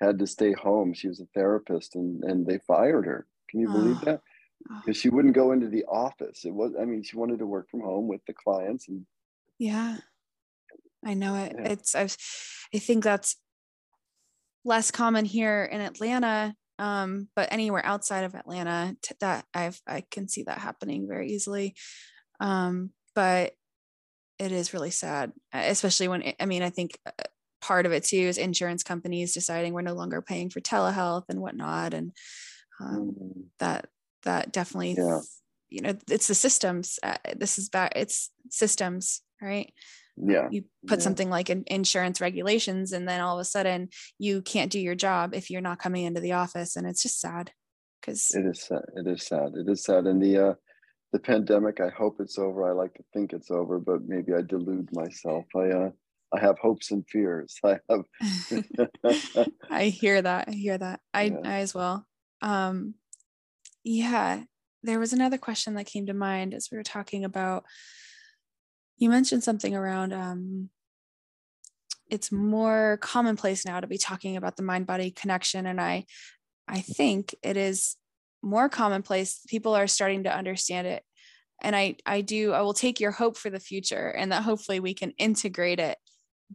[0.00, 0.94] had to stay home.
[0.94, 3.26] She was a therapist and and they fired her.
[3.48, 4.20] Can you believe oh, that?
[4.76, 6.44] Because she wouldn't go into the office.
[6.44, 9.06] It was i mean she wanted to work from home with the clients and
[9.58, 9.98] yeah
[11.04, 11.72] i know it yeah.
[11.72, 12.16] it's I've,
[12.74, 13.36] i think that's
[14.64, 20.02] less common here in atlanta um, but anywhere outside of atlanta t- that i've i
[20.10, 21.74] can see that happening very easily
[22.40, 23.52] um, but
[24.38, 27.10] it is really sad especially when i mean i think uh,
[27.60, 31.40] part of it too is insurance companies deciding we're no longer paying for telehealth and
[31.40, 32.12] whatnot and
[32.80, 33.44] um, mm.
[33.58, 33.86] that
[34.22, 35.20] that definitely yeah.
[35.68, 39.72] you know it's the systems uh, this is back it's systems right
[40.24, 41.04] yeah you put yeah.
[41.04, 44.94] something like an insurance regulations and then all of a sudden you can't do your
[44.94, 47.52] job if you're not coming into the office and it's just sad
[48.00, 50.54] because it is sad it is sad it is sad and the uh
[51.12, 54.42] the pandemic i hope it's over i like to think it's over but maybe i
[54.42, 55.90] delude myself i uh
[56.32, 57.58] I have hopes and fears.
[57.64, 59.48] I have.
[59.70, 60.48] I hear that.
[60.48, 61.00] I hear that.
[61.12, 61.38] I, yeah.
[61.44, 62.06] I as well.
[62.40, 62.94] Um,
[63.82, 64.44] yeah,
[64.82, 67.64] there was another question that came to mind as we were talking about.
[69.00, 70.68] You mentioned something around um,
[72.10, 76.04] it's more commonplace now to be talking about the mind body connection, and I,
[76.68, 77.96] I think it is
[78.42, 79.40] more commonplace.
[79.48, 81.02] People are starting to understand it,
[81.62, 82.52] and I, I do.
[82.52, 85.96] I will take your hope for the future, and that hopefully we can integrate it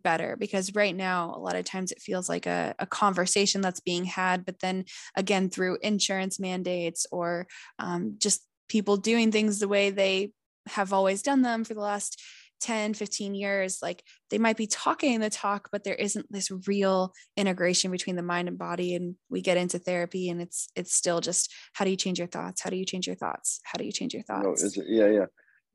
[0.03, 3.79] better because right now a lot of times it feels like a, a conversation that's
[3.79, 4.83] being had but then
[5.15, 7.47] again through insurance mandates or
[7.79, 10.31] um, just people doing things the way they
[10.67, 12.21] have always done them for the last
[12.61, 17.13] 10 15 years like they might be talking the talk but there isn't this real
[17.35, 21.19] integration between the mind and body and we get into therapy and it's it's still
[21.19, 22.61] just how do you change your thoughts?
[22.61, 23.59] How do you change your thoughts?
[23.65, 24.63] How do you change your thoughts?
[24.77, 25.25] no, it, yeah yeah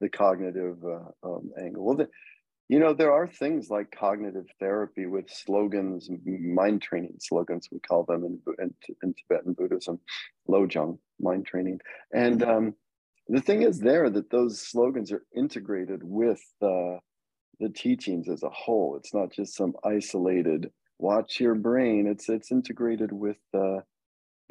[0.01, 1.85] the cognitive uh, um, angle.
[1.85, 2.09] Well the,
[2.71, 8.05] you know, there are things like cognitive therapy with slogans, mind training slogans, we call
[8.05, 8.73] them in, in,
[9.03, 9.99] in Tibetan Buddhism,
[10.49, 11.81] Lojong, mind training.
[12.15, 12.75] And um,
[13.31, 16.99] the thing is there that those slogans are integrated with the
[17.75, 18.97] teachings as a whole.
[18.97, 22.07] It's not just some isolated watch your brain.
[22.07, 23.81] It's it's integrated with uh,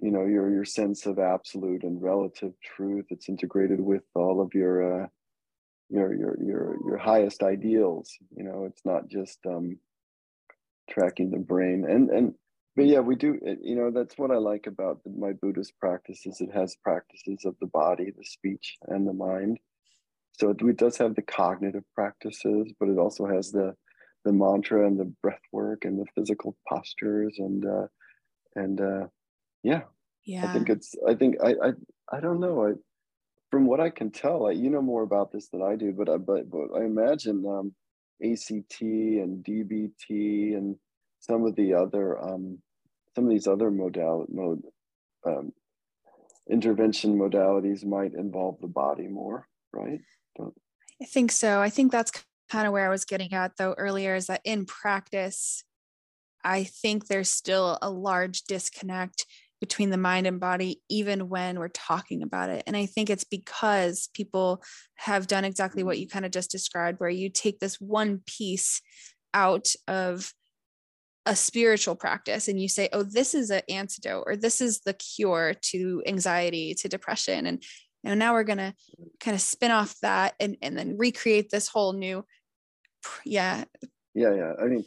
[0.01, 3.05] you know your your sense of absolute and relative truth.
[3.09, 5.07] It's integrated with all of your uh,
[5.89, 9.77] your your your your highest ideals you know it's not just um
[10.89, 12.33] tracking the brain and and
[12.75, 12.99] but yeah.
[12.99, 17.45] we do you know that's what i like about my buddhist practices it has practices
[17.45, 19.59] of the body the speech and the mind.
[20.39, 23.75] So it, it does have the cognitive practices but it also has the
[24.25, 27.87] the mantra and the breath work and the physical postures and uh
[28.55, 29.07] and uh
[29.63, 29.81] yeah.
[30.25, 30.49] Yeah.
[30.49, 31.71] i think it's i think i i,
[32.11, 32.67] I don't know.
[32.67, 32.73] I
[33.49, 36.07] from what I can tell, like, you know more about this than I do, but
[36.07, 37.73] I, but, but I imagine um,
[38.23, 40.75] ACT and DBT and
[41.29, 42.57] some of the other um,
[43.15, 44.63] some of these other modal mode
[45.25, 45.51] um,
[46.49, 49.99] intervention modalities might involve the body more, right?
[51.01, 51.61] I think so.
[51.61, 52.11] I think that's
[52.49, 55.63] kind of where I was getting at though earlier is that in practice,
[56.43, 59.25] I think there's still a large disconnect
[59.59, 62.63] between the mind and body, even when we're talking about it.
[62.65, 64.63] And I think it's because people
[64.95, 68.81] have done exactly what you kind of just described, where you take this one piece
[69.33, 70.33] out of
[71.29, 74.93] a spiritual practice and you say, oh, this is an antidote or this is the
[74.93, 77.45] cure to anxiety, to depression.
[77.45, 77.63] And
[78.03, 78.73] you know, now we're going to
[79.19, 82.25] kind of spin off that and, and then recreate this whole new,
[83.25, 83.63] yeah.
[84.15, 84.53] Yeah, yeah.
[84.59, 84.85] I mean,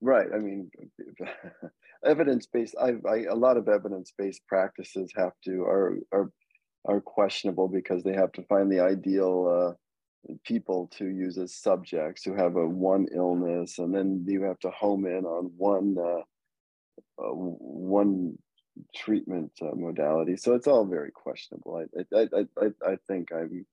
[0.00, 0.28] right.
[0.34, 0.70] I mean,
[2.06, 6.32] evidence-based I, I, a lot of evidence-based practices have to are are
[6.84, 9.74] are questionable because they have to find the ideal uh,
[10.44, 14.70] people to use as subjects who have a one illness and then you have to
[14.70, 16.22] home in on one uh,
[17.22, 18.38] uh, one
[18.94, 20.36] treatment uh, modality.
[20.36, 21.84] So it's all very questionable.
[21.96, 23.66] I, I i i, I think i'm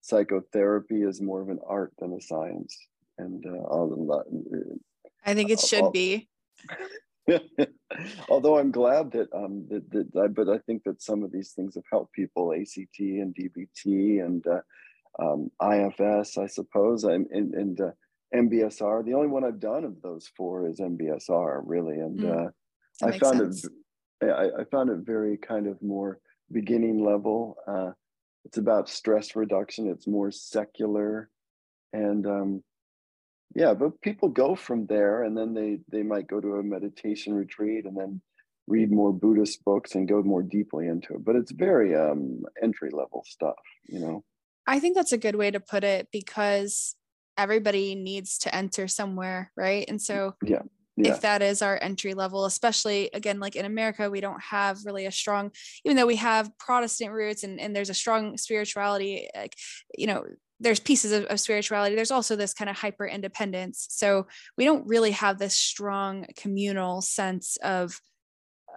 [0.00, 2.76] psychotherapy is more of an art than a science
[3.18, 4.78] and uh, all the
[5.26, 6.28] i think it should be.
[8.28, 11.52] Although I'm glad that, um, that, that I, but I think that some of these
[11.52, 14.60] things have helped people, ACT and DBT and uh,
[15.18, 17.90] um, IFS, I suppose, and, and, and uh,
[18.34, 19.04] MBSR.
[19.04, 23.18] The only one I've done of those four is MBSR, really, and mm, uh, I
[23.18, 23.64] found sense.
[23.64, 24.30] it.
[24.30, 26.20] I, I, found it very kind of more
[26.52, 27.56] beginning level.
[27.66, 27.92] Uh,
[28.44, 29.88] it's about stress reduction.
[29.88, 31.30] It's more secular,
[31.92, 32.62] and um,
[33.54, 37.34] yeah, but people go from there and then they they might go to a meditation
[37.34, 38.20] retreat and then
[38.66, 41.24] read more Buddhist books and go more deeply into it.
[41.24, 43.56] But it's very um entry level stuff,
[43.88, 44.24] you know.
[44.66, 46.94] I think that's a good way to put it because
[47.36, 49.84] everybody needs to enter somewhere, right?
[49.88, 50.62] And so yeah.
[50.96, 51.12] Yeah.
[51.12, 55.06] if that is our entry level especially again like in america we don't have really
[55.06, 55.50] a strong
[55.84, 59.54] even though we have protestant roots and, and there's a strong spirituality like
[59.96, 60.24] you know
[60.58, 64.26] there's pieces of, of spirituality there's also this kind of hyper independence so
[64.58, 67.98] we don't really have this strong communal sense of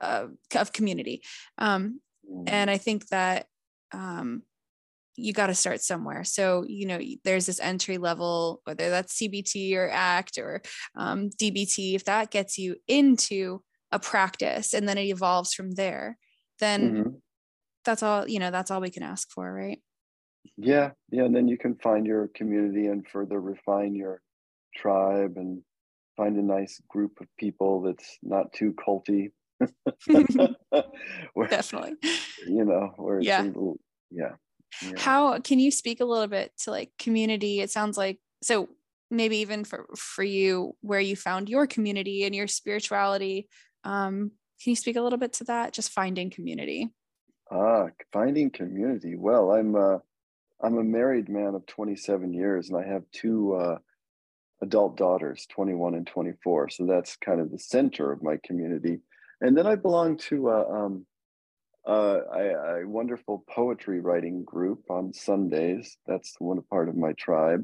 [0.02, 1.24] uh, of community
[1.58, 2.00] um,
[2.48, 3.48] and i think that
[3.92, 4.44] um,
[5.16, 6.24] you got to start somewhere.
[6.24, 10.62] So, you know, there's this entry level, whether that's CBT or ACT or
[10.96, 13.62] um, DBT, if that gets you into
[13.92, 16.18] a practice and then it evolves from there,
[16.60, 17.10] then mm-hmm.
[17.86, 19.80] that's all, you know, that's all we can ask for, right?
[20.58, 20.92] Yeah.
[21.12, 21.24] Yeah.
[21.24, 24.22] And then you can find your community and further refine your
[24.76, 25.62] tribe and
[26.18, 29.32] find a nice group of people that's not too culty.
[31.34, 31.94] where, Definitely.
[32.48, 33.44] You know, where it's yeah.
[33.44, 34.34] Little, yeah
[34.82, 34.92] yeah.
[34.98, 37.60] how can you speak a little bit to like community?
[37.60, 38.70] It sounds like so
[39.10, 43.48] maybe even for for you where you found your community and your spirituality
[43.84, 45.74] um can you speak a little bit to that?
[45.74, 46.90] Just finding community.
[47.52, 49.16] Ah finding community.
[49.16, 49.98] Well i'm uh
[50.62, 53.78] i'm a married man of 27 years and i have two uh
[54.62, 59.00] adult daughters 21 and 24 so that's kind of the center of my community.
[59.42, 61.06] And then i belong to uh, um,
[61.88, 65.98] uh, I, a wonderful poetry writing group on Sundays.
[66.08, 67.64] That's one part of my tribe.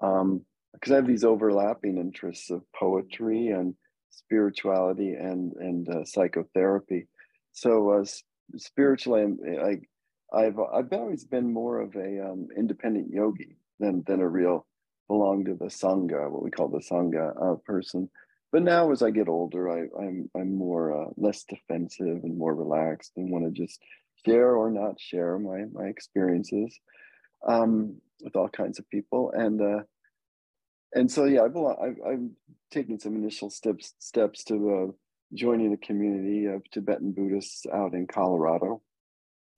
[0.00, 0.44] Because um,
[0.90, 3.74] I have these overlapping interests of poetry and
[4.10, 7.08] spirituality and and uh, psychotherapy.
[7.52, 8.04] So uh,
[8.56, 9.26] spiritually,
[9.60, 9.78] I,
[10.36, 14.66] I've I've always been more of a um, independent yogi than than a real
[15.08, 18.10] belong to the sangha, what we call the sangha uh, person
[18.52, 19.90] but now as I get older, I, am
[20.34, 23.80] I'm, I'm more uh, less defensive and more relaxed and want to just
[24.24, 26.78] share or not share my my experiences
[27.46, 29.82] um, with all kinds of people and uh,
[30.94, 32.28] and so yeah I've, I've
[32.70, 34.92] taken some initial steps steps to uh,
[35.34, 38.82] joining a community of Tibetan Buddhists out in Colorado.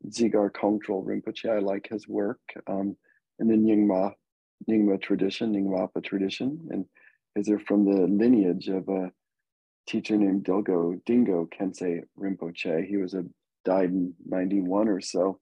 [0.08, 2.96] Dzigar Kongtrul Rinpoche, I like his work, um,
[3.38, 4.12] and the Nyingma
[4.68, 6.86] Nyingma tradition, Nyingmapa tradition, and
[7.34, 9.10] because they're from the lineage of a
[9.86, 12.86] teacher named Dilgo Dingo Khyentse Rinpoche.
[12.86, 13.24] He was a
[13.64, 15.38] died in 91 or so.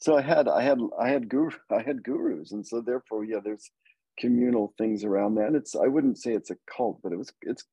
[0.00, 3.38] So I had I had I had guru I had gurus, and so therefore, yeah,
[3.42, 3.70] there's
[4.18, 5.54] communal things around that.
[5.54, 7.64] It's I wouldn't say it's a cult, but it was it's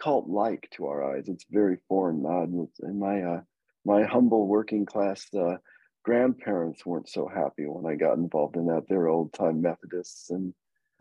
[0.00, 1.28] cult like to our eyes.
[1.28, 2.50] It's very foreign odd.
[2.50, 3.40] And my uh,
[3.84, 5.56] my humble working class uh,
[6.04, 8.84] grandparents weren't so happy when I got involved in that.
[8.88, 10.54] They're old time Methodists, and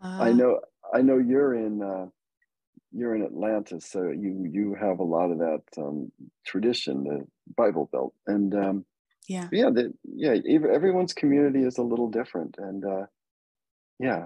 [0.03, 0.61] uh, I know
[0.93, 2.07] I know you're in uh,
[2.91, 6.11] you're in Atlanta, so you you have a lot of that um,
[6.45, 7.25] tradition, the
[7.55, 8.85] Bible Belt, and um,
[9.27, 10.35] yeah, yeah, the, yeah.
[10.45, 13.05] Everyone's community is a little different, and uh,
[13.99, 14.25] yeah,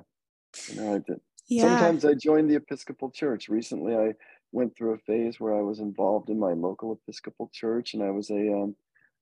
[0.69, 1.19] you know, I did.
[1.47, 1.63] Yeah.
[1.63, 3.49] Sometimes I joined the Episcopal Church.
[3.49, 4.13] Recently, I
[4.51, 8.09] went through a phase where I was involved in my local Episcopal Church, and I
[8.09, 8.75] was a um,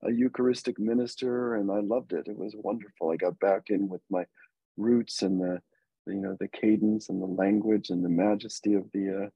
[0.04, 2.28] a Eucharistic minister, and I loved it.
[2.28, 3.12] It was wonderful.
[3.12, 4.26] I got back in with my
[4.78, 5.62] roots and the
[6.08, 9.30] you know the cadence and the language and the majesty of the uh,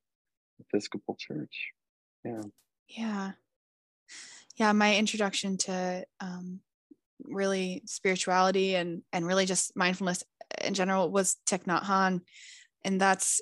[0.59, 1.71] Episcopal Church.
[2.23, 2.41] Yeah.
[2.87, 3.31] Yeah.
[4.55, 4.71] Yeah.
[4.71, 6.61] My introduction to um,
[7.23, 10.23] really spirituality and and really just mindfulness
[10.63, 12.21] in general was Thich Nhat Hanh,
[12.83, 13.41] and that's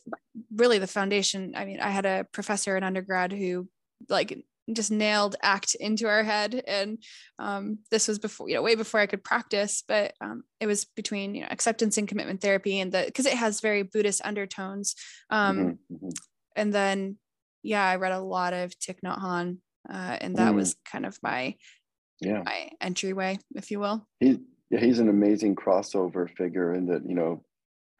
[0.53, 1.53] really the foundation.
[1.55, 3.69] I mean, I had a professor in undergrad who
[4.09, 4.37] like
[4.73, 6.97] just nailed act into our head and
[7.39, 10.85] um, this was before you know way before i could practice but um, it was
[10.85, 14.95] between you know acceptance and commitment therapy and the because it has very buddhist undertones
[15.29, 16.09] um, mm-hmm, mm-hmm.
[16.55, 17.17] and then
[17.63, 19.57] yeah i read a lot of Thich Nhat Hanh,
[19.89, 20.55] uh, and that mm.
[20.55, 21.55] was kind of my
[22.21, 24.39] yeah my entryway if you will he,
[24.69, 27.43] yeah, he's an amazing crossover figure in that you know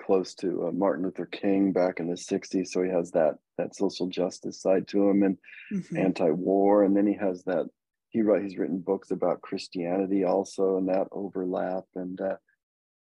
[0.06, 3.76] close to uh, Martin Luther King back in the 60s so he has that that
[3.76, 5.38] social justice side to him and
[5.74, 5.98] mm-hmm.
[5.98, 7.66] anti-war and then he has that
[8.10, 12.36] he wrote he's written books about Christianity also and that overlap and uh,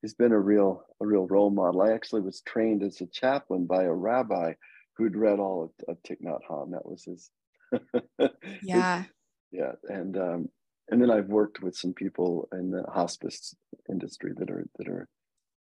[0.01, 1.81] he's been a real a real role model.
[1.81, 4.53] I actually was trained as a chaplain by a rabbi
[4.97, 6.71] who'd read all of, of Thich Nhat Hanh.
[6.71, 7.29] That was his
[8.63, 9.03] yeah.
[9.03, 9.11] His,
[9.51, 10.49] yeah and um
[10.89, 13.55] and then I've worked with some people in the hospice
[13.89, 15.07] industry that are that are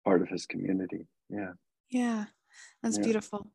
[0.04, 1.52] part of his community yeah
[1.90, 2.24] yeah
[2.82, 3.04] that's yeah.
[3.04, 3.50] beautiful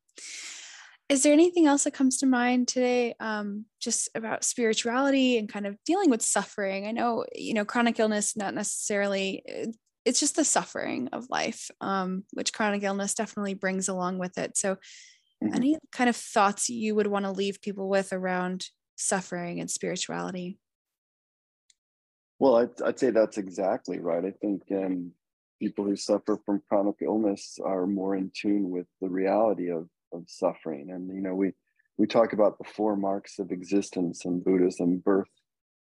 [1.08, 5.66] is there anything else that comes to mind today um, just about spirituality and kind
[5.66, 9.66] of dealing with suffering i know you know chronic illness not necessarily eh,
[10.06, 14.58] it's just the suffering of life um, which chronic illness definitely brings along with it
[14.58, 14.76] so
[15.44, 15.54] mm-hmm.
[15.54, 18.68] any kind of thoughts you would want to leave people with around
[19.00, 20.60] suffering and spirituality?
[22.38, 24.24] Well, I'd, I'd say that's exactly right.
[24.24, 25.12] I think um,
[25.60, 30.24] people who suffer from chronic illness are more in tune with the reality of, of
[30.28, 30.90] suffering.
[30.92, 31.52] And, you know, we,
[31.98, 35.28] we talk about the four marks of existence in Buddhism birth,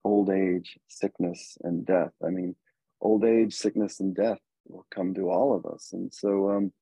[0.05, 2.13] old age, sickness, and death.
[2.25, 2.57] I mean,
[3.01, 5.91] old age, sickness, and death will come to all of us.
[5.93, 6.73] And so um,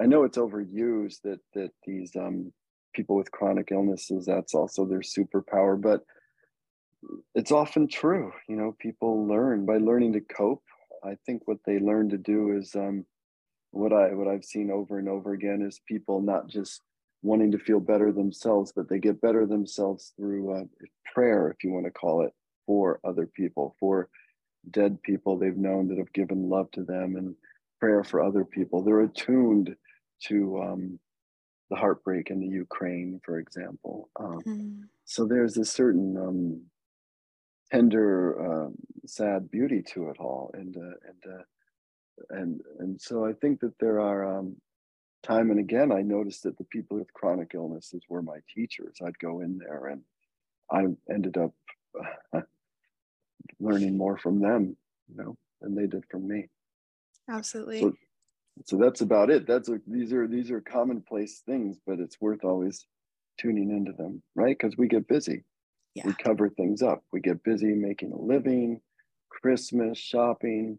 [0.00, 2.52] I know it's overused that that these um,
[2.94, 6.02] people with chronic illnesses that's also their superpower, but
[7.34, 8.32] it's often true.
[8.48, 10.62] You know, people learn by learning to cope.
[11.04, 13.04] I think what they learn to do is um,
[13.70, 16.82] what I what I've seen over and over again is people not just
[17.22, 20.64] wanting to feel better themselves, but they get better themselves through uh,
[21.12, 22.32] prayer, if you want to call it,
[22.66, 24.08] for other people, for
[24.70, 27.34] dead people they've known that have given love to them, and
[27.80, 28.82] prayer for other people.
[28.82, 29.76] They're attuned
[30.24, 30.98] to um,
[31.70, 34.08] the heartbreak in the Ukraine, for example.
[34.18, 34.80] Um, mm.
[35.04, 36.62] So there's a certain um,
[37.70, 38.74] tender, um,
[39.06, 41.42] sad beauty to it all, and uh, and uh,
[42.30, 44.56] and and so I think that there are um,
[45.22, 48.96] time and again I noticed that the people with chronic illnesses were my teachers.
[49.04, 50.02] I'd go in there and
[50.70, 51.52] I ended up
[53.60, 54.76] learning more from them,
[55.08, 56.48] you know, than they did from me.
[57.28, 57.80] Absolutely.
[57.80, 57.92] So,
[58.64, 59.46] so that's about it.
[59.46, 62.86] That's a, these are these are commonplace things, but it's worth always
[63.38, 64.56] tuning into them, right?
[64.58, 65.44] Because we get busy.
[65.96, 66.06] Yeah.
[66.06, 67.02] We cover things up.
[67.12, 68.80] We get busy making a living,
[69.30, 70.78] Christmas shopping,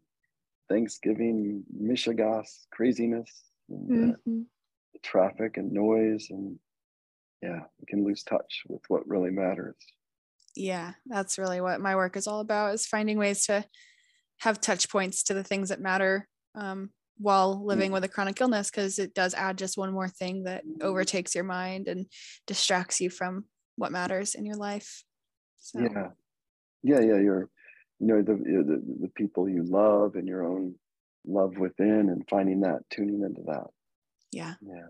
[0.70, 3.32] Thanksgiving, Mishigas, craziness,
[3.70, 4.42] and, uh, mm-hmm.
[4.42, 6.60] uh, traffic and noise, and
[7.42, 9.76] yeah, we can lose touch with what really matters
[10.58, 13.64] yeah that's really what my work is all about is finding ways to
[14.40, 18.70] have touch points to the things that matter um, while living with a chronic illness
[18.70, 22.06] because it does add just one more thing that overtakes your mind and
[22.46, 23.46] distracts you from
[23.76, 25.04] what matters in your life
[25.60, 25.80] so.
[25.80, 26.08] yeah
[26.84, 27.50] yeah yeah you're
[28.00, 30.76] you know the, the the people you love and your own
[31.26, 33.68] love within and finding that tuning into that
[34.32, 34.88] yeah yeah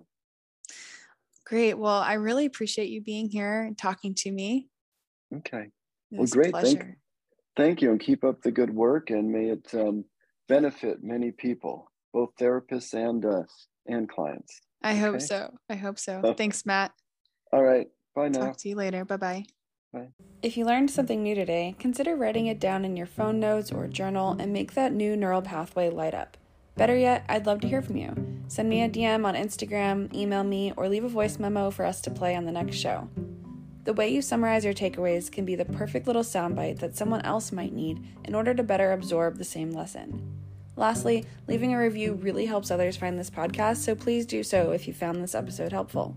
[1.45, 4.67] great well i really appreciate you being here and talking to me
[5.35, 5.67] Okay.
[6.11, 6.55] Well, great.
[6.55, 6.83] Thank,
[7.55, 10.05] thank you, and keep up the good work, and may it um,
[10.47, 13.43] benefit many people, both therapists and uh,
[13.87, 14.61] and clients.
[14.83, 14.99] I okay?
[14.99, 15.53] hope so.
[15.69, 16.33] I hope so.
[16.37, 16.93] Thanks, Matt.
[17.51, 17.87] All right.
[18.15, 18.39] Bye now.
[18.39, 19.05] Talk to you later.
[19.05, 19.43] Bye-bye.
[19.45, 19.45] Bye.
[20.41, 23.87] If you learned something new today, consider writing it down in your phone notes or
[23.87, 26.37] journal and make that new neural pathway light up.
[26.75, 28.13] Better yet, I'd love to hear from you.
[28.47, 32.01] Send me a DM on Instagram, email me, or leave a voice memo for us
[32.01, 33.09] to play on the next show.
[33.85, 37.51] The way you summarize your takeaways can be the perfect little soundbite that someone else
[37.51, 40.21] might need in order to better absorb the same lesson.
[40.75, 44.87] Lastly, leaving a review really helps others find this podcast, so please do so if
[44.87, 46.15] you found this episode helpful.